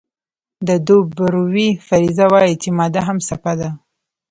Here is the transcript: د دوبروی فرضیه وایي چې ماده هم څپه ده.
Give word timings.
د 0.67 0.69
دوبروی 0.87 1.69
فرضیه 1.87 2.27
وایي 2.33 2.53
چې 2.61 2.69
ماده 2.77 3.01
هم 3.07 3.17
څپه 3.27 3.53
ده. 3.59 3.69